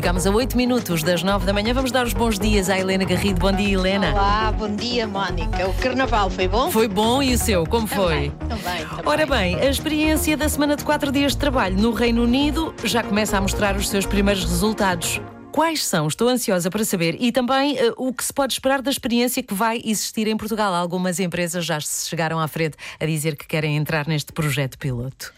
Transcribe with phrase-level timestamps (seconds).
[0.00, 1.74] Ficámos a 8 minutos das 9 da manhã.
[1.74, 3.38] Vamos dar os bons dias à Helena Garrido.
[3.38, 4.12] Bom dia, Helena.
[4.12, 5.68] Olá, bom dia, Mónica.
[5.68, 6.70] O carnaval foi bom?
[6.70, 7.66] Foi bom e o seu?
[7.66, 8.30] Como foi?
[8.30, 9.04] Também, também, também.
[9.04, 13.02] Ora bem, a experiência da semana de 4 dias de trabalho no Reino Unido já
[13.02, 15.20] começa a mostrar os seus primeiros resultados.
[15.52, 16.08] Quais são?
[16.08, 17.18] Estou ansiosa para saber.
[17.20, 20.72] E também uh, o que se pode esperar da experiência que vai existir em Portugal.
[20.72, 25.34] Algumas empresas já se chegaram à frente a dizer que querem entrar neste projeto piloto.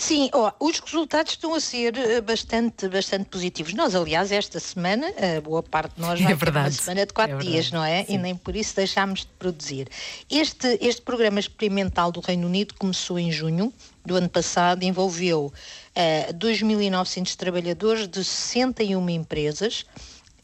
[0.00, 3.74] Sim, ó, os resultados estão a ser eh, bastante, bastante positivos.
[3.74, 6.66] Nós, aliás, esta semana, a boa parte de nós vai É verdade.
[6.68, 8.04] ter uma semana de quatro É dias, não é?
[8.04, 8.14] sim.
[8.14, 9.88] E nem por isso deixámos de produzir.
[10.30, 13.72] Este, este programa experimental do Reino Unido começou em junho
[14.06, 15.52] do ano passado, envolveu
[15.96, 19.84] eh, 2.900 trabalhadores de 61 empresas,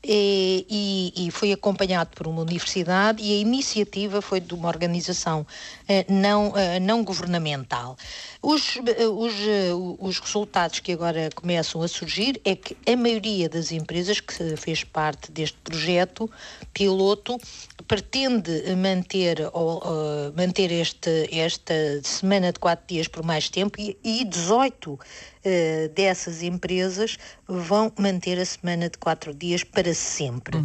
[0.06, 5.46] e, e- foi acompanhado por uma universidade e a iniciativa foi de uma organização
[5.83, 7.96] eh, não, eh, não governamental.
[8.42, 13.48] Os, eh, os, eh, os resultados que agora começam a surgir é que a maioria
[13.48, 16.30] das empresas que fez parte deste projeto
[16.72, 17.38] piloto
[17.86, 23.96] pretende manter, ou, eh, manter este, esta semana de quatro dias por mais tempo e,
[24.02, 24.98] e 18
[25.44, 30.58] eh, dessas empresas vão manter a semana de quatro dias para sempre.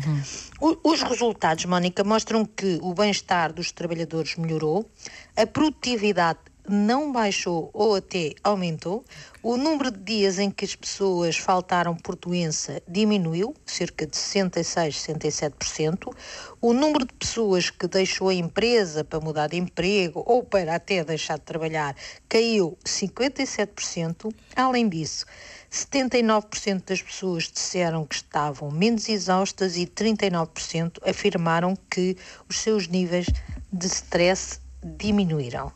[0.62, 4.90] O- os resultados, Mónica, mostram que o bem-estar dos trabalhadores melhorou,
[5.36, 9.04] a produtividade não baixou ou até aumentou,
[9.42, 14.96] o número de dias em que as pessoas faltaram por doença diminuiu, cerca de 66,
[14.96, 16.14] 67%,
[16.62, 21.04] o número de pessoas que deixou a empresa para mudar de emprego ou para até
[21.04, 21.96] deixar de trabalhar
[22.28, 24.32] caiu 57%.
[24.56, 25.26] Além disso,
[25.72, 32.16] 79% das pessoas disseram que estavam menos exaustas e 39% afirmaram que
[32.48, 33.28] os seus níveis
[33.72, 35.72] de stress diminuíram.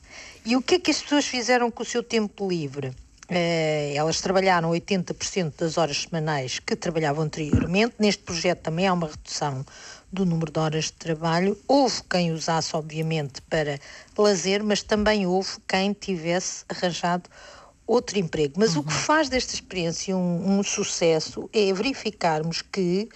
[0.45, 2.93] E o que é que as pessoas fizeram com o seu tempo livre?
[3.29, 7.95] Eh, elas trabalharam 80% das horas semanais que trabalhavam anteriormente.
[7.97, 9.65] Neste projeto também há uma redução
[10.11, 11.57] do número de horas de trabalho.
[11.67, 13.79] Houve quem usasse, obviamente, para
[14.17, 17.29] lazer, mas também houve quem tivesse arranjado
[17.87, 18.55] outro emprego.
[18.57, 23.09] Mas o que faz desta experiência um, um sucesso é verificarmos que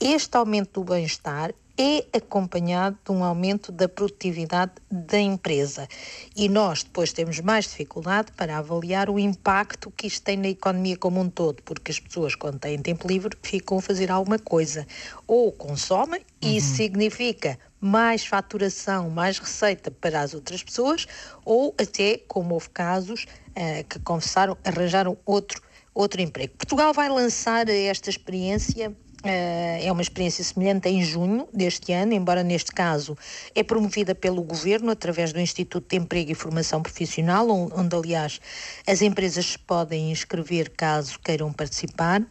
[0.00, 5.88] este aumento do bem-estar é acompanhado de um aumento da produtividade da empresa.
[6.36, 10.96] E nós depois temos mais dificuldade para avaliar o impacto que isto tem na economia
[10.96, 14.86] como um todo, porque as pessoas, quando têm tempo livre, ficam a fazer alguma coisa.
[15.26, 21.06] Ou consomem, e isso significa mais faturação, mais receita para as outras pessoas,
[21.44, 25.60] ou até, como houve casos eh, que confessaram, arranjaram outro,
[25.92, 26.54] outro emprego.
[26.56, 32.72] Portugal vai lançar esta experiência é uma experiência semelhante em junho deste ano, embora neste
[32.72, 33.16] caso
[33.54, 38.40] é promovida pelo Governo através do Instituto de Emprego e Formação Profissional, on- onde, aliás,
[38.86, 42.22] as empresas se podem inscrever caso queiram participar.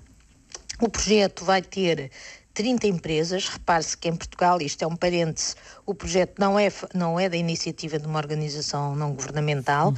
[0.81, 2.11] O projeto vai ter
[2.53, 3.47] 30 empresas.
[3.49, 5.55] Repare-se que em Portugal, isto é um parêntese,
[5.85, 9.93] o projeto não é, não é da iniciativa de uma organização não governamental.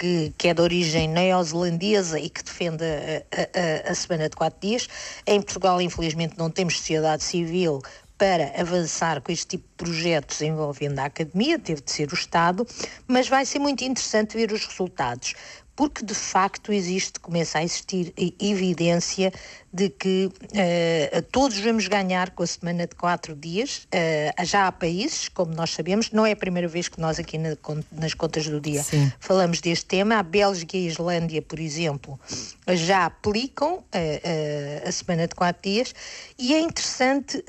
[0.00, 4.58] Que, que é de origem neozelandesa e que defende a, a- a- semana de quatro
[4.66, 4.88] dias.
[5.26, 7.82] Em Portugal, infelizmente, não temos sociedade civil
[8.16, 12.66] para avançar com este tipo de projetos envolvendo a academia, teve de ser o Estado,
[13.06, 15.34] mas vai ser muito interessante ver os resultados,
[15.80, 19.32] porque de facto existe, começa a existir evidência
[19.72, 23.86] de que eh, todos vamos ganhar com a semana de quatro dias.
[23.90, 27.38] Eh, já há países, como nós sabemos, não é a primeira vez que nós aqui
[27.38, 27.56] na
[27.92, 29.10] nas contas do dia Sim.
[29.20, 30.16] falamos deste tema.
[30.16, 32.20] A Bélgica e a Islândia, por exemplo,
[32.68, 35.94] já aplicam eh, a semana de quatro dias
[36.38, 37.42] e é interessante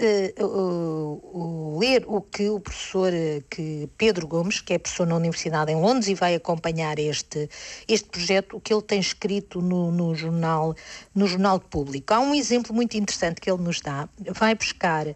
[1.77, 3.11] ler o que o professor
[3.49, 7.49] que Pedro Gomes, que é professor na Universidade em Londres e vai acompanhar este,
[7.87, 8.20] este projeto,
[8.53, 10.75] o que ele tem escrito no, no jornal,
[11.13, 12.13] no jornal público.
[12.13, 14.07] Há um exemplo muito interessante que ele nos dá.
[14.31, 15.07] Vai buscar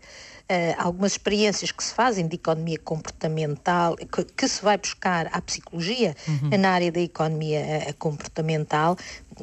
[0.48, 5.42] eh, algumas experiências que se fazem de economia comportamental, que, que se vai buscar à
[5.42, 6.16] psicologia
[6.60, 8.96] na área da economia eh, comportamental,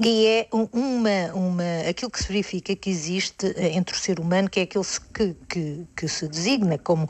[0.03, 4.21] e é um- uma, uma, aquilo que se verifica que existe eh, entre o ser
[4.21, 7.09] humano, que é aquele que, que, que se designa como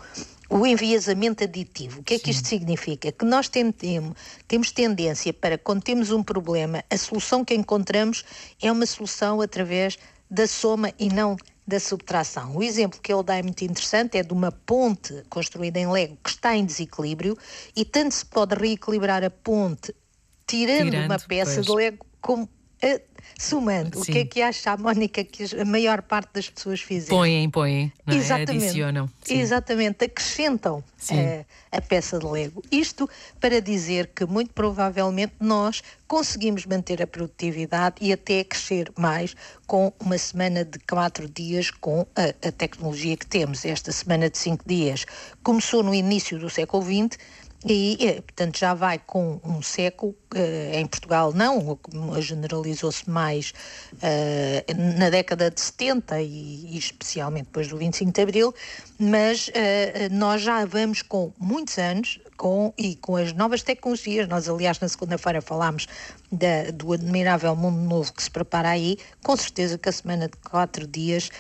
[0.52, 2.00] o enviesamento aditivo.
[2.00, 3.10] O que é que isto significa?
[3.10, 4.12] Que nós tem- tem-
[4.46, 8.22] temos tendência para, quando temos um problema, a solução que encontramos
[8.60, 9.99] é uma solução através
[10.31, 12.56] da soma e não da subtração.
[12.56, 16.19] O exemplo que ele dá é muito interessante, é de uma ponte construída em Lego
[16.22, 17.37] que está em desequilíbrio
[17.75, 19.94] e tanto se pode reequilibrar a ponte
[20.46, 21.66] tirando, Tirando, uma peça pois.
[21.66, 22.49] de Lego como
[23.38, 24.11] somando, Sim.
[24.11, 27.19] o que é que acha a Mónica que a maior parte das pessoas fizeram?
[27.19, 28.19] Põem, põem, não é?
[28.19, 28.64] Exatamente.
[28.64, 29.11] adicionam.
[29.23, 29.40] Sim.
[29.40, 32.62] Exatamente, acrescentam a, eh, a peça de Lego.
[32.70, 33.08] Isto
[33.40, 39.35] para dizer que muito provavelmente nós conseguimos manter a produtividade e até crescer mais
[39.67, 43.64] com uma semana de quatro dias com a, a tecnologia que temos.
[43.64, 45.06] Esta semana de cinco dias
[45.43, 47.19] começou no início do século XX
[47.64, 51.79] e, eh, portanto, já vai com um século, uh, em Portugal não,
[52.20, 53.55] generalizou-se mais
[53.94, 58.55] uh, na década de 70 e, especialmente depois do 25 de Abril,
[58.99, 59.53] mas uh,
[60.11, 64.26] nós já vamos com muitos anos com, e com as novas tecnologias.
[64.26, 65.87] Nós, aliás, na segunda-feira falámos
[66.32, 68.99] da, do admirável mundo novo que se prepara aí.
[69.23, 71.31] Com certeza que a semana de quatro dias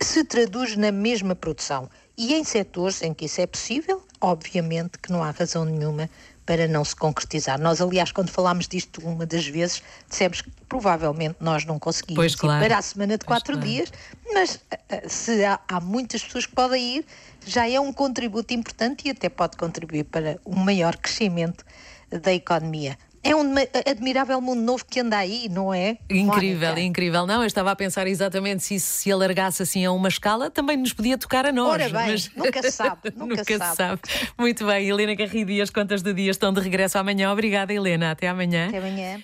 [0.00, 1.90] se traduz na mesma produção.
[2.16, 6.08] E em setores em que isso é possível, obviamente que não há razão nenhuma
[6.48, 7.60] para não se concretizar.
[7.60, 12.34] Nós, aliás, quando falámos disto uma das vezes, dissemos que provavelmente nós não conseguimos pois,
[12.34, 12.64] claro.
[12.64, 13.68] ir para a semana de pois, quatro claro.
[13.68, 13.92] dias,
[14.32, 17.06] mas eh, eh, se há, há, muitas pessoas que podem ir,
[17.46, 21.66] já é um contributo importante e até pode contribuir para um maior crescimento
[22.10, 22.98] da economia.
[23.22, 23.54] É um
[23.86, 25.98] admirável mundo novo que anda aí, não é?
[26.08, 26.80] Incrível, Mónica?
[26.80, 27.26] incrível.
[27.26, 30.76] Não, eu estava a pensar exatamente se isso se alargasse assim a uma escala, também
[30.76, 31.68] nos podia tocar a nós.
[31.68, 32.30] Ora bem, mas...
[32.36, 33.10] nunca se sabe.
[33.18, 33.76] Nunca, nunca se sabe.
[33.76, 34.00] sabe.
[34.38, 37.32] Muito bem, Helena Garrido e as contas do dia estão de regresso amanhã.
[37.32, 38.10] Obrigada, Helena.
[38.10, 38.68] Até amanhã.
[38.68, 39.22] Até amanhã.